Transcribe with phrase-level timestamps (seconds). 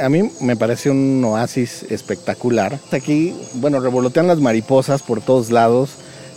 [0.00, 2.78] A mí me parece un oasis espectacular.
[2.90, 5.90] Aquí, bueno, revolotean las mariposas por todos lados.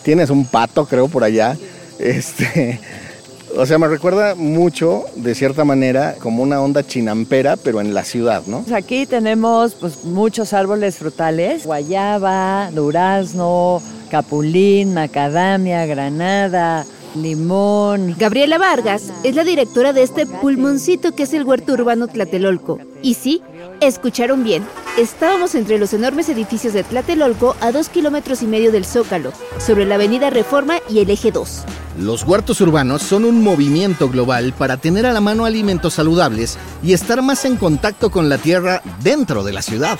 [0.03, 1.57] Tienes un pato, creo, por allá.
[1.99, 2.79] Este,
[3.57, 8.03] o sea, me recuerda mucho, de cierta manera, como una onda chinampera, pero en la
[8.03, 8.61] ciudad, ¿no?
[8.61, 16.85] Pues aquí tenemos pues, muchos árboles frutales, guayaba, durazno, capulín, macadamia, granada,
[17.15, 18.15] limón.
[18.17, 22.79] Gabriela Vargas es la directora de este pulmoncito que es el huerto urbano Tlatelolco.
[23.01, 23.41] Y sí,
[23.81, 24.63] escucharon bien.
[24.97, 29.85] Estábamos entre los enormes edificios de Tlatelolco a dos kilómetros y medio del Zócalo, sobre
[29.85, 31.63] la avenida Reforma y el eje 2.
[31.99, 36.93] Los huertos urbanos son un movimiento global para tener a la mano alimentos saludables y
[36.93, 39.97] estar más en contacto con la tierra dentro de la ciudad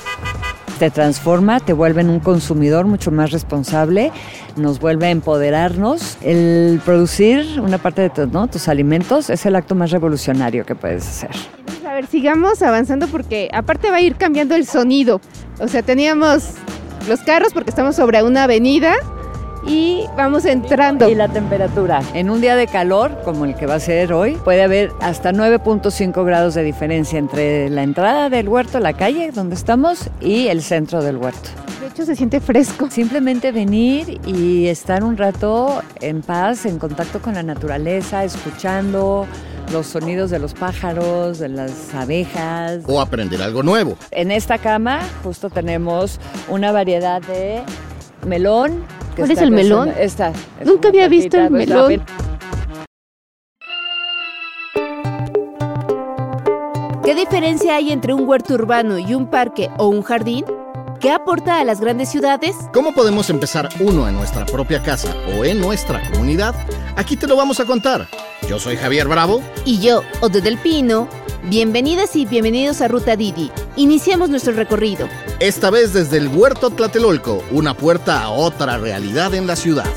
[0.79, 4.11] te transforma, te vuelve en un consumidor mucho más responsable,
[4.55, 6.17] nos vuelve a empoderarnos.
[6.21, 11.31] El producir una parte de tus alimentos es el acto más revolucionario que puedes hacer.
[11.87, 15.21] A ver, sigamos avanzando porque aparte va a ir cambiando el sonido.
[15.59, 16.51] O sea, teníamos
[17.07, 18.95] los carros porque estamos sobre una avenida
[19.67, 21.09] y vamos entrando.
[21.09, 22.01] Y la temperatura.
[22.13, 25.31] En un día de calor, como el que va a ser hoy, puede haber hasta
[25.31, 30.61] 9.5 grados de diferencia entre la entrada del huerto, la calle donde estamos, y el
[30.61, 31.49] centro del huerto.
[31.81, 32.89] De hecho, se siente fresco.
[32.89, 39.27] Simplemente venir y estar un rato en paz, en contacto con la naturaleza, escuchando
[39.71, 42.83] los sonidos de los pájaros, de las abejas.
[42.87, 43.97] O aprender algo nuevo.
[44.11, 46.19] En esta cama justo tenemos
[46.49, 47.61] una variedad de
[48.25, 48.83] melón,
[49.15, 49.93] ¿Cuál es el melón?
[49.97, 50.33] Esta.
[50.63, 52.03] Nunca había visto el melón.
[57.03, 60.43] ¿Qué diferencia hay entre un huerto urbano y un parque o un jardín?
[60.99, 62.55] ¿Qué aporta a las grandes ciudades?
[62.73, 66.55] ¿Cómo podemos empezar uno en nuestra propia casa o en nuestra comunidad?
[66.95, 68.07] Aquí te lo vamos a contar.
[68.49, 69.41] Yo soy Javier Bravo.
[69.65, 71.07] Y yo, Ode del Pino.
[71.43, 73.51] Bienvenidas y bienvenidos a Ruta Didi.
[73.75, 75.07] Iniciamos nuestro recorrido.
[75.41, 79.93] Esta vez desde el Huerto Tlatelolco, una puerta a otra realidad en la ciudad.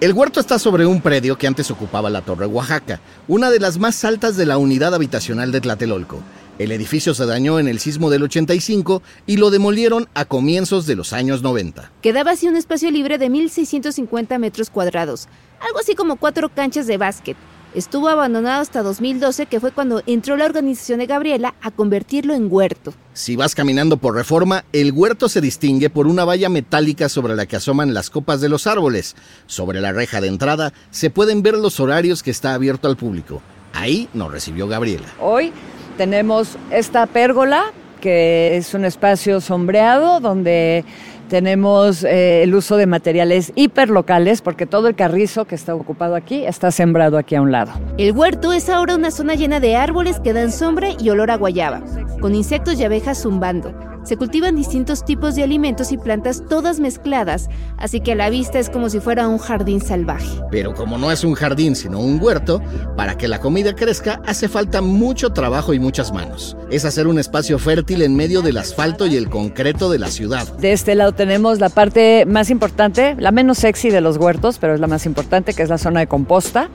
[0.00, 3.78] El huerto está sobre un predio que antes ocupaba la Torre Oaxaca, una de las
[3.78, 6.22] más altas de la unidad habitacional de Tlatelolco.
[6.60, 10.94] El edificio se dañó en el sismo del 85 y lo demolieron a comienzos de
[10.94, 11.90] los años 90.
[12.00, 15.26] Quedaba así un espacio libre de 1.650 metros cuadrados,
[15.60, 17.36] algo así como cuatro canchas de básquet,
[17.74, 22.48] Estuvo abandonado hasta 2012, que fue cuando entró la organización de Gabriela a convertirlo en
[22.50, 22.94] huerto.
[23.12, 27.46] Si vas caminando por reforma, el huerto se distingue por una valla metálica sobre la
[27.46, 29.16] que asoman las copas de los árboles.
[29.46, 33.42] Sobre la reja de entrada se pueden ver los horarios que está abierto al público.
[33.74, 35.06] Ahí nos recibió Gabriela.
[35.20, 35.52] Hoy
[35.98, 40.84] tenemos esta pérgola, que es un espacio sombreado donde
[41.28, 46.44] tenemos eh, el uso de materiales hiperlocales porque todo el carrizo que está ocupado aquí
[46.44, 47.72] está sembrado aquí a un lado.
[47.98, 51.36] El huerto es ahora una zona llena de árboles que dan sombra y olor a
[51.36, 51.82] guayaba,
[52.20, 53.72] con insectos y abejas zumbando.
[54.08, 58.58] Se cultivan distintos tipos de alimentos y plantas todas mezcladas, así que a la vista
[58.58, 60.40] es como si fuera un jardín salvaje.
[60.50, 62.62] Pero como no es un jardín sino un huerto,
[62.96, 66.56] para que la comida crezca hace falta mucho trabajo y muchas manos.
[66.70, 70.46] Es hacer un espacio fértil en medio del asfalto y el concreto de la ciudad.
[70.58, 74.74] De este lado tenemos la parte más importante, la menos sexy de los huertos, pero
[74.74, 76.70] es la más importante, que es la zona de composta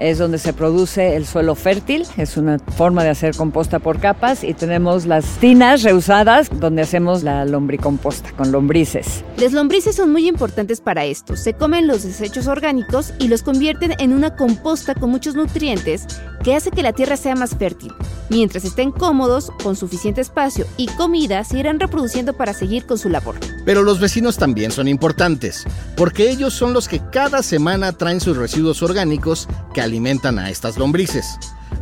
[0.00, 4.42] es donde se produce el suelo fértil, es una forma de hacer composta por capas
[4.42, 9.22] y tenemos las tinas reusadas donde hacemos la lombricomposta con lombrices.
[9.36, 13.94] Las lombrices son muy importantes para esto, se comen los desechos orgánicos y los convierten
[13.98, 16.06] en una composta con muchos nutrientes
[16.42, 17.92] que hace que la tierra sea más fértil.
[18.30, 23.08] Mientras estén cómodos, con suficiente espacio y comida, se irán reproduciendo para seguir con su
[23.08, 23.34] labor.
[23.64, 25.64] Pero los vecinos también son importantes,
[25.96, 30.78] porque ellos son los que cada semana traen sus residuos orgánicos que alimentan a estas
[30.78, 31.26] lombrices.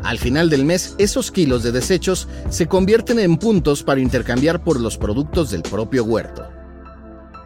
[0.02, 4.80] Al final del mes, esos kilos de desechos se convierten en puntos para intercambiar por
[4.80, 6.57] los productos del propio huerto.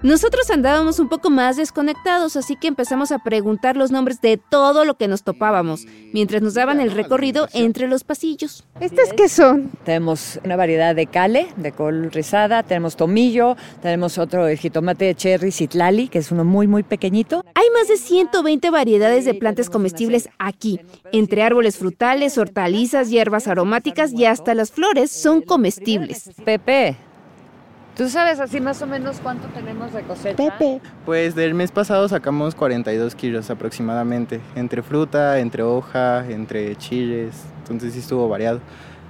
[0.02, 4.84] Nosotros andábamos un poco más desconectados, así que empezamos a preguntar los nombres de todo
[4.84, 8.64] lo que nos topábamos, mientras nos daban el recorrido entre los pasillos.
[8.80, 9.70] ¿Estas qué son?
[9.84, 15.14] Tenemos una variedad de cale, de col rizada, tenemos tomillo, tenemos otro el jitomate de
[15.14, 17.44] cherry citlali, que es uno muy muy pequeñito.
[17.54, 20.80] Hay más de 120 variedades de plantas comestibles aquí,
[21.12, 26.30] entre árboles frutales, hortalizas, hierbas aromáticas y hasta las flores son comestibles.
[26.44, 26.96] Pepe,
[27.96, 30.36] ¿Tú sabes así más o menos cuánto tenemos de cosecha?
[30.36, 30.80] Pepe.
[31.04, 37.92] Pues del mes pasado sacamos 42 kilos aproximadamente, entre fruta, entre hoja, entre chiles, entonces
[37.92, 38.60] sí estuvo variado.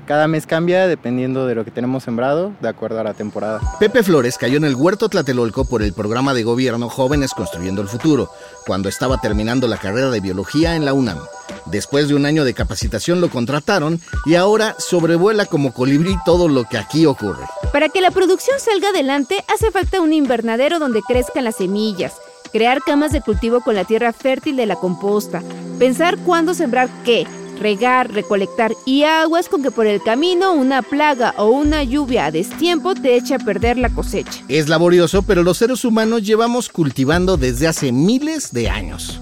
[0.06, 3.60] Cada mes cambia dependiendo de lo que tenemos sembrado, de acuerdo a la temporada.
[3.78, 7.88] Pepe Flores cayó en el huerto Tlatelolco por el programa de gobierno Jóvenes Construyendo el
[7.88, 8.28] Futuro,
[8.66, 11.18] cuando estaba terminando la carrera de biología en la UNAM.
[11.66, 16.64] Después de un año de capacitación lo contrataron y ahora sobrevuela como colibrí todo lo
[16.64, 17.44] que aquí ocurre.
[17.72, 22.12] Para que la producción salga adelante hace falta un invernadero donde crezcan las semillas,
[22.52, 25.42] crear camas de cultivo con la tierra fértil de la composta,
[25.78, 27.26] pensar cuándo sembrar qué,
[27.58, 32.30] regar, recolectar y aguas con que por el camino una plaga o una lluvia a
[32.30, 34.42] destiempo te eche a perder la cosecha.
[34.48, 39.18] Es laborioso, pero los seres humanos llevamos cultivando desde hace miles de años.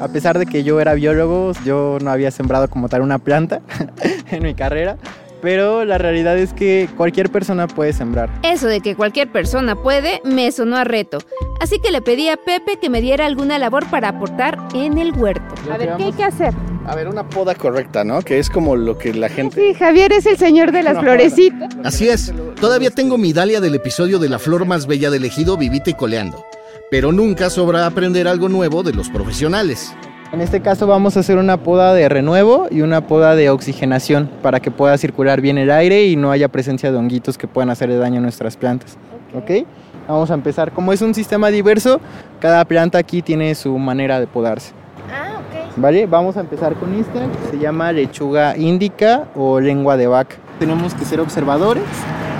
[0.00, 3.60] A pesar de que yo era biólogo, yo no había sembrado como tal una planta
[4.30, 4.96] en mi carrera,
[5.40, 8.30] pero la realidad es que cualquier persona puede sembrar.
[8.42, 11.18] Eso de que cualquier persona puede me sonó a reto,
[11.60, 15.12] así que le pedí a Pepe que me diera alguna labor para aportar en el
[15.12, 15.54] huerto.
[15.72, 16.54] A ver, ¿qué hay que hacer?
[16.86, 18.22] A ver, una poda correcta, ¿no?
[18.22, 19.60] Que es como lo que la gente...
[19.60, 21.76] Sí, Javier es el señor de las florecitas.
[21.84, 25.56] Así es, todavía tengo mi Dalia del episodio de la flor más bella del ejido
[25.56, 26.44] vivita y coleando.
[26.90, 29.94] Pero nunca sobra aprender algo nuevo de los profesionales.
[30.32, 34.30] En este caso vamos a hacer una poda de renuevo y una poda de oxigenación
[34.42, 37.68] para que pueda circular bien el aire y no haya presencia de honguitos que puedan
[37.68, 38.96] hacerle daño a nuestras plantas.
[39.34, 39.66] ¿Ok?
[40.06, 40.70] Vamos a empezar.
[40.70, 42.00] Como es un sistema diverso,
[42.38, 44.72] cada planta aquí tiene su manera de podarse.
[45.12, 45.72] Ah, ok.
[45.76, 46.06] ¿Vale?
[46.06, 50.36] Vamos a empezar con esta, que se llama lechuga índica o lengua de vaca.
[50.60, 51.82] Tenemos que ser observadores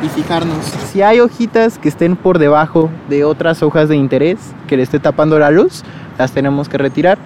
[0.04, 0.64] y fijarnos.
[0.92, 4.38] Si hay hojitas que estén por debajo de otras hojas de interés
[4.68, 5.82] que le esté tapando la luz,
[6.18, 7.18] las tenemos que retirar.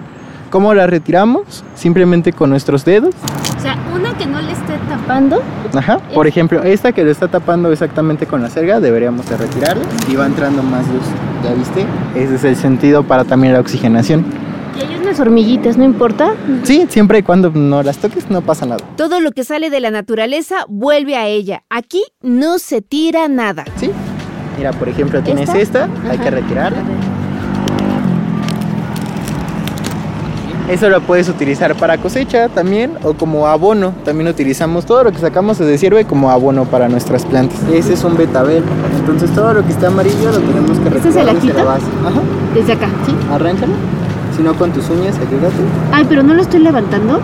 [0.55, 1.65] ¿Cómo las retiramos?
[1.75, 3.13] Simplemente con nuestros dedos.
[3.57, 5.41] O sea, una que no le esté tapando.
[5.73, 5.97] Ajá.
[6.13, 10.15] Por ejemplo, esta que le está tapando exactamente con la cerga, deberíamos de retirarla y
[10.15, 11.03] va entrando más luz.
[11.43, 11.85] ¿Ya viste?
[12.15, 14.23] Ese es el sentido para también la oxigenación.
[14.79, 16.35] Y hay unas hormiguitas, ¿no importa?
[16.63, 18.81] Sí, siempre y cuando no las toques no pasa nada.
[18.95, 21.63] Todo lo que sale de la naturaleza vuelve a ella.
[21.69, 23.65] Aquí no se tira nada.
[23.75, 23.91] ¿Sí?
[24.57, 25.83] Mira, por ejemplo, tienes ¿Esta?
[25.83, 26.77] esta, hay que retirarla.
[30.69, 33.93] Eso lo puedes utilizar para cosecha también o como abono.
[34.03, 37.59] También utilizamos todo lo que sacamos se sirve como abono para nuestras plantas.
[37.71, 38.63] Ese es un betabel.
[38.99, 41.53] Entonces todo lo que está amarillo lo tenemos que ¿Este el desde ajito?
[41.57, 41.85] la base.
[42.07, 42.21] Ajá.
[42.55, 42.87] Desde acá.
[43.05, 43.73] Sí, arráncalo.
[44.35, 45.53] Si no con tus uñas, ayúdate.
[45.91, 47.19] Ay, pero no lo estoy levantando.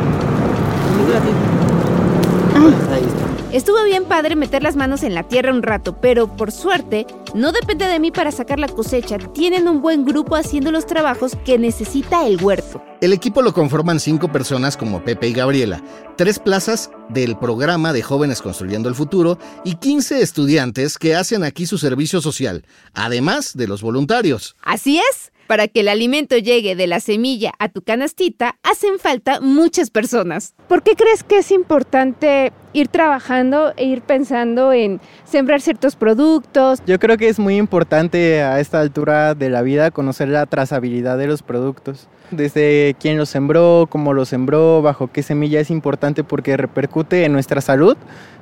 [2.94, 3.31] Ahí está.
[3.52, 7.06] Estuvo bien padre meter las manos en la tierra un rato, pero por suerte,
[7.36, 9.18] no depende de mí para sacar la cosecha.
[9.18, 12.82] Tienen un buen grupo haciendo los trabajos que necesita el huerto.
[13.02, 15.84] El equipo lo conforman cinco personas como Pepe y Gabriela,
[16.16, 21.66] tres plazas del programa de Jóvenes Construyendo el Futuro y 15 estudiantes que hacen aquí
[21.66, 22.64] su servicio social,
[22.94, 24.56] además de los voluntarios.
[24.62, 29.42] Así es, para que el alimento llegue de la semilla a tu canastita, hacen falta
[29.42, 30.54] muchas personas.
[30.68, 36.82] ¿Por qué crees que es importante ir trabajando e ir pensando en sembrar ciertos productos?
[36.86, 41.18] Yo creo que es muy importante a esta altura de la vida conocer la trazabilidad
[41.18, 42.08] de los productos.
[42.32, 47.34] Desde quién los sembró, cómo los sembró, bajo qué semilla es importante porque repercute en
[47.34, 47.98] nuestra salud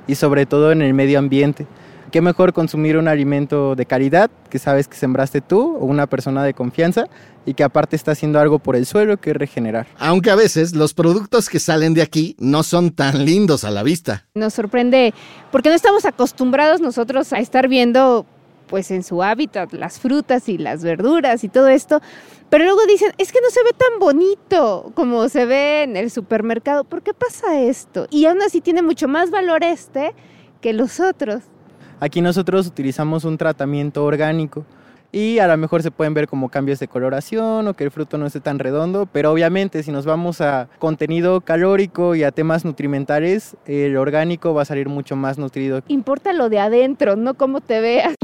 [0.06, 1.66] y sobre todo en el medio ambiente.
[2.10, 6.42] Qué mejor consumir un alimento de calidad que sabes que sembraste tú o una persona
[6.42, 7.04] de confianza
[7.46, 9.86] y que aparte está haciendo algo por el suelo que es regenerar.
[9.96, 13.84] Aunque a veces los productos que salen de aquí no son tan lindos a la
[13.84, 14.26] vista.
[14.34, 15.14] Nos sorprende
[15.52, 18.26] porque no estamos acostumbrados nosotros a estar viendo
[18.66, 22.00] pues en su hábitat las frutas y las verduras y todo esto,
[22.50, 26.10] pero luego dicen, es que no se ve tan bonito como se ve en el
[26.10, 28.06] supermercado, ¿por qué pasa esto?
[28.10, 30.12] Y aún así tiene mucho más valor este
[30.60, 31.42] que los otros.
[32.00, 34.64] Aquí nosotros utilizamos un tratamiento orgánico
[35.12, 38.16] y a lo mejor se pueden ver como cambios de coloración o que el fruto
[38.16, 42.64] no esté tan redondo, pero obviamente si nos vamos a contenido calórico y a temas
[42.64, 45.82] nutrimentales, el orgánico va a salir mucho más nutrido.
[45.88, 48.14] Importa lo de adentro, no cómo te veas.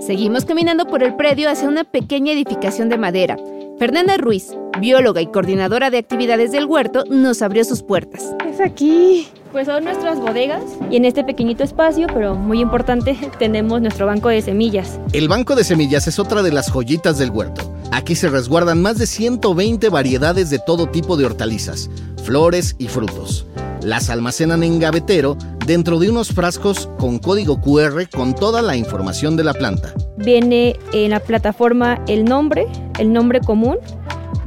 [0.00, 3.36] Seguimos caminando por el predio hacia una pequeña edificación de madera.
[3.78, 8.36] Fernanda Ruiz, bióloga y coordinadora de actividades del huerto, nos abrió sus puertas.
[8.46, 9.28] Es aquí.
[9.52, 14.30] Pues son nuestras bodegas y en este pequeñito espacio, pero muy importante, tenemos nuestro banco
[14.30, 14.98] de semillas.
[15.12, 17.70] El banco de semillas es otra de las joyitas del huerto.
[17.92, 21.90] Aquí se resguardan más de 120 variedades de todo tipo de hortalizas,
[22.24, 23.46] flores y frutos.
[23.82, 29.36] Las almacenan en gavetero dentro de unos frascos con código QR con toda la información
[29.36, 29.92] de la planta.
[30.16, 32.66] Viene en la plataforma el nombre,
[32.98, 33.76] el nombre común,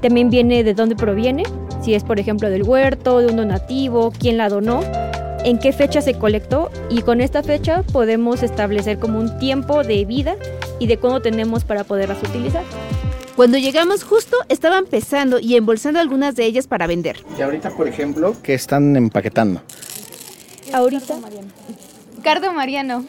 [0.01, 1.43] también viene de dónde proviene,
[1.85, 4.81] si es por ejemplo del huerto, de un donativo, quién la donó,
[5.43, 10.03] en qué fecha se colectó y con esta fecha podemos establecer como un tiempo de
[10.03, 10.35] vida
[10.79, 12.63] y de cuándo tenemos para poderlas utilizar.
[13.35, 17.17] Cuando llegamos justo estaban pesando y embolsando algunas de ellas para vender.
[17.37, 19.61] Y ahorita, por ejemplo, que están empaquetando.
[20.73, 21.19] Ahorita.
[22.23, 23.05] Cardo Mariano.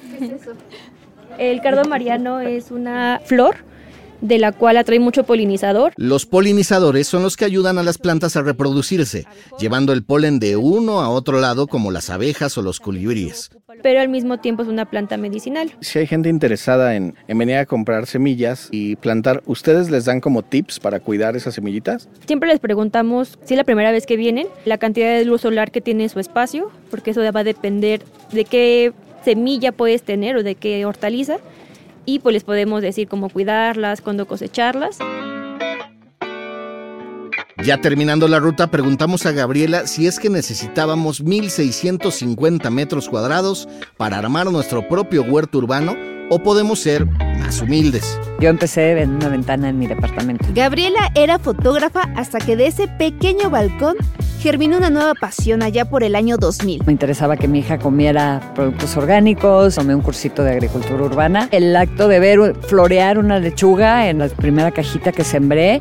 [1.38, 3.56] El cardo mariano es una flor
[4.20, 5.92] de la cual atrae mucho polinizador.
[5.96, 9.26] Los polinizadores son los que ayudan a las plantas a reproducirse,
[9.58, 13.50] llevando el polen de uno a otro lado como las abejas o los colibríes.
[13.82, 15.72] Pero al mismo tiempo es una planta medicinal.
[15.80, 20.20] Si hay gente interesada en, en venir a comprar semillas y plantar, ¿ustedes les dan
[20.20, 22.08] como tips para cuidar esas semillitas?
[22.26, 25.70] Siempre les preguntamos si es la primera vez que vienen, la cantidad de luz solar
[25.70, 28.92] que tiene su espacio, porque eso va a depender de qué
[29.24, 31.38] semilla puedes tener o de qué hortaliza.
[32.06, 34.98] Y pues les podemos decir cómo cuidarlas, cuándo cosecharlas.
[37.64, 44.18] Ya terminando la ruta, preguntamos a Gabriela si es que necesitábamos 1.650 metros cuadrados para
[44.18, 45.96] armar nuestro propio huerto urbano
[46.30, 48.18] o podemos ser más humildes.
[48.40, 50.44] Yo empecé en una ventana en mi departamento.
[50.54, 53.96] Gabriela era fotógrafa hasta que de ese pequeño balcón
[54.38, 56.82] germinó una nueva pasión allá por el año 2000.
[56.86, 61.48] Me interesaba que mi hija comiera productos orgánicos, tomé un cursito de agricultura urbana.
[61.50, 65.80] El acto de ver florear una lechuga en la primera cajita que sembré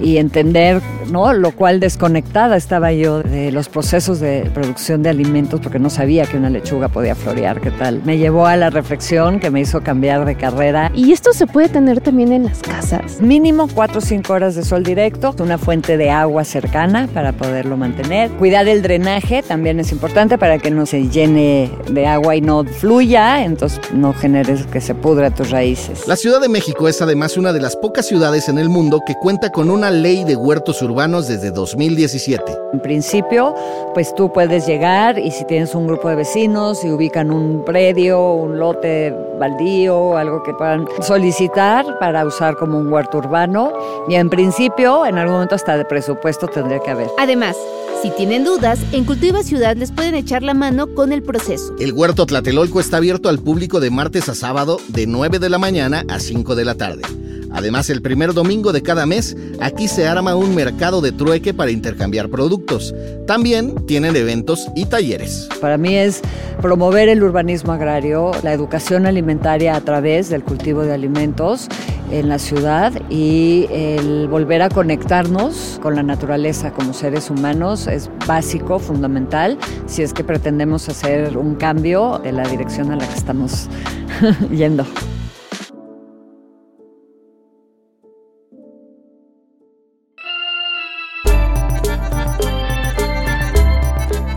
[0.00, 0.80] y entender,
[1.10, 1.32] ¿no?
[1.32, 6.24] Lo cual desconectada estaba yo de los procesos de producción de alimentos porque no sabía
[6.26, 8.02] que una lechuga podía florear, ¿qué tal?
[8.04, 10.90] Me llevó a la reflexión que me hizo cambiar de carrera.
[10.94, 13.20] ¿Y esto se puede tener también en las casas?
[13.20, 17.76] Mínimo 4 o 5 horas de sol directo, una fuente de agua cercana para poderlo
[17.90, 18.30] mantener.
[18.32, 22.64] Cuidar el drenaje también es importante para que no se llene de agua y no
[22.64, 26.06] fluya, entonces no generes que se pudra tus raíces.
[26.06, 29.14] La Ciudad de México es además una de las pocas ciudades en el mundo que
[29.14, 32.56] cuenta con una ley de huertos urbanos desde 2017.
[32.72, 33.54] En principio,
[33.94, 38.32] pues tú puedes llegar y si tienes un grupo de vecinos y ubican un predio,
[38.34, 43.72] un lote baldío, algo que puedan solicitar para usar como un huerto urbano.
[44.08, 47.08] Y en principio, en algún momento hasta de presupuesto tendría que haber.
[47.18, 47.56] Además,
[48.02, 51.74] si tienen dudas, en Cultiva Ciudad les pueden echar la mano con el proceso.
[51.78, 55.58] El huerto Tlatelolco está abierto al público de martes a sábado de 9 de la
[55.58, 57.02] mañana a 5 de la tarde.
[57.52, 61.70] Además, el primer domingo de cada mes, aquí se arma un mercado de trueque para
[61.70, 62.94] intercambiar productos.
[63.26, 65.48] También tienen eventos y talleres.
[65.60, 66.20] Para mí es
[66.60, 71.68] promover el urbanismo agrario, la educación alimentaria a través del cultivo de alimentos
[72.10, 78.10] en la ciudad y el volver a conectarnos con la naturaleza como seres humanos es
[78.26, 83.14] básico, fundamental, si es que pretendemos hacer un cambio de la dirección a la que
[83.14, 83.68] estamos
[84.50, 84.84] yendo.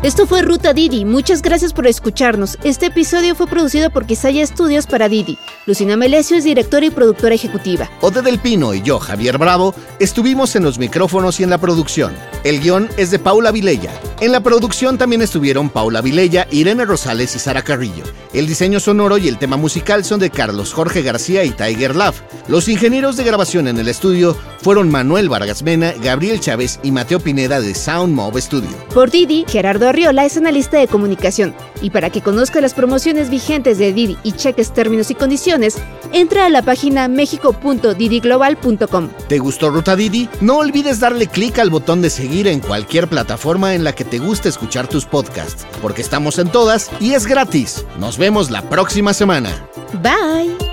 [0.03, 1.05] Esto fue Ruta Didi.
[1.05, 2.57] Muchas gracias por escucharnos.
[2.65, 5.37] Este episodio fue producido por Quisaya Estudios para Didi.
[5.65, 7.89] Lucina Melesio es directora y productora ejecutiva.
[8.01, 12.13] Ode del Pino y yo, Javier Bravo, estuvimos en los micrófonos y en la producción.
[12.43, 13.91] El guion es de Paula Vilella.
[14.23, 18.05] En la producción también estuvieron Paula Vilella, Irene Rosales y Sara Carrillo.
[18.31, 22.21] El diseño sonoro y el tema musical son de Carlos Jorge García y Tiger Love.
[22.47, 27.19] Los ingenieros de grabación en el estudio fueron Manuel Vargas Mena, Gabriel Chávez y Mateo
[27.19, 28.69] Pineda de Sound Mob Studio.
[28.93, 31.53] Por Didi, Gerardo Arriola es analista de comunicación.
[31.81, 35.75] Y para que conozca las promociones vigentes de Didi y cheques términos y condiciones,
[36.13, 39.09] entra a la página mexico.didiglobal.com.
[39.27, 40.29] ¿Te gustó Ruta Didi?
[40.39, 44.19] No olvides darle clic al botón de seguir en cualquier plataforma en la que te
[44.19, 47.83] guste escuchar tus podcasts, porque estamos en todas y es gratis.
[47.97, 49.67] Nos vemos la próxima semana.
[50.03, 50.72] Bye.